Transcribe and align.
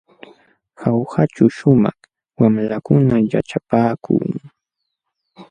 Jaujaćhu 0.79 1.45
shumaq 1.57 1.99
wamlakunam 2.39 3.23
yaćhapaakun. 3.31 4.27